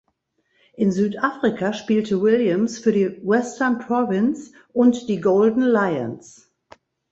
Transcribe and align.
In 0.73 0.91
Südafrika 0.91 1.73
spielte 1.73 2.23
Williams 2.23 2.79
für 2.79 2.91
die 2.91 3.19
Western 3.23 3.77
Province 3.77 4.51
und 4.73 5.07
die 5.07 5.21
Golden 5.21 5.61
Lions. 5.61 6.51